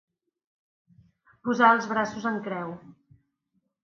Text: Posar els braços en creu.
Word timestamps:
Posar 1.47 1.69
els 1.73 1.85
braços 1.91 2.25
en 2.31 2.39
creu. 2.47 2.73